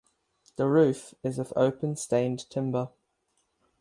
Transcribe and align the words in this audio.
The 0.55 0.67
roof 0.67 1.13
is 1.21 1.37
of 1.37 1.53
open 1.55 1.95
stained 1.95 2.49
timber. 2.49 2.89